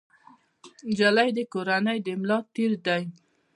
[0.89, 3.03] نجلۍ د کورنۍ د ملا تیر دی.